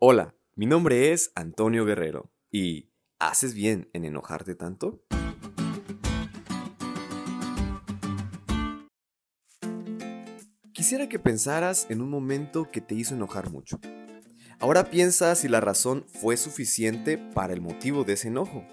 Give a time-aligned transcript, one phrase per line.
[0.00, 5.02] Hola, mi nombre es Antonio Guerrero y ¿haces bien en enojarte tanto?
[10.72, 13.80] Quisiera que pensaras en un momento que te hizo enojar mucho.
[14.60, 18.64] Ahora piensa si la razón fue suficiente para el motivo de ese enojo.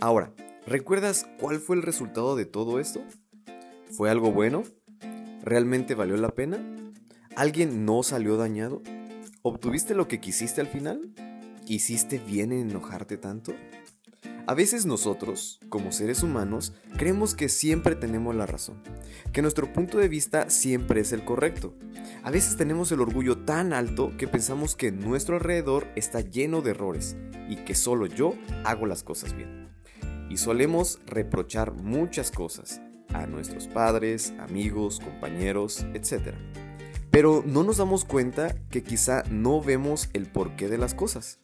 [0.00, 0.32] Ahora,
[0.68, 3.02] ¿recuerdas cuál fue el resultado de todo esto?
[3.90, 4.62] ¿Fue algo bueno?
[5.42, 6.64] ¿Realmente valió la pena?
[7.34, 8.82] ¿Alguien no salió dañado?
[9.48, 11.14] ¿Obtuviste lo que quisiste al final?
[11.66, 13.54] ¿Hiciste bien en enojarte tanto?
[14.46, 18.82] A veces nosotros, como seres humanos, creemos que siempre tenemos la razón,
[19.32, 21.72] que nuestro punto de vista siempre es el correcto.
[22.24, 26.72] A veces tenemos el orgullo tan alto que pensamos que nuestro alrededor está lleno de
[26.72, 27.16] errores
[27.48, 28.34] y que solo yo
[28.66, 29.70] hago las cosas bien.
[30.28, 32.82] Y solemos reprochar muchas cosas
[33.14, 36.34] a nuestros padres, amigos, compañeros, etc.
[37.10, 41.38] Pero no nos damos cuenta que quizá no vemos el porqué de las cosas.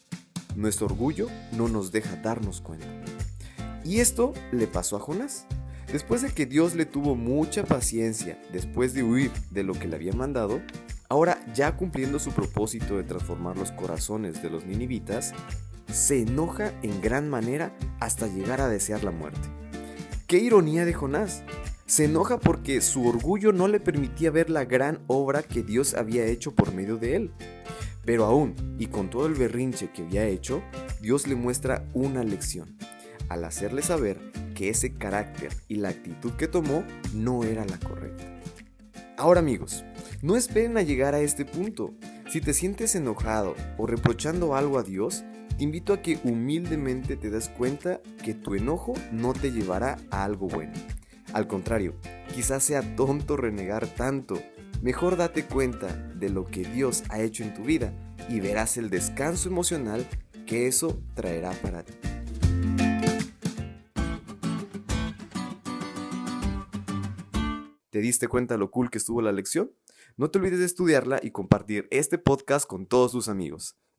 [0.56, 2.86] Nuestro orgullo no nos deja darnos cuenta.
[3.84, 5.46] Y esto le pasó a Jonás.
[5.90, 9.96] Después de que Dios le tuvo mucha paciencia después de huir de lo que le
[9.96, 10.60] había mandado,
[11.08, 15.32] ahora ya cumpliendo su propósito de transformar los corazones de los ninivitas,
[15.92, 19.48] se enoja en gran manera hasta llegar a desear la muerte.
[20.26, 21.42] ¡Qué ironía de Jonás!
[21.84, 26.24] Se enoja porque su orgullo no le permitía ver la gran obra que Dios había
[26.24, 27.30] hecho por medio de él.
[28.06, 30.62] Pero aún, y con todo el berrinche que había hecho,
[31.02, 32.78] Dios le muestra una lección,
[33.28, 34.18] al hacerle saber
[34.54, 38.24] que ese carácter y la actitud que tomó no era la correcta.
[39.18, 39.84] Ahora amigos,
[40.22, 41.92] no esperen a llegar a este punto.
[42.30, 45.22] Si te sientes enojado o reprochando algo a Dios,
[45.56, 50.24] te invito a que humildemente te des cuenta que tu enojo no te llevará a
[50.24, 50.72] algo bueno.
[51.32, 51.94] Al contrario,
[52.34, 54.40] quizás sea tonto renegar tanto.
[54.82, 57.92] Mejor date cuenta de lo que Dios ha hecho en tu vida
[58.28, 60.06] y verás el descanso emocional
[60.44, 61.94] que eso traerá para ti.
[67.90, 69.70] ¿Te diste cuenta lo cool que estuvo la lección?
[70.16, 73.76] No te olvides de estudiarla y compartir este podcast con todos tus amigos.